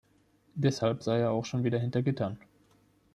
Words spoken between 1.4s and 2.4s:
schon wieder hinter Gittern.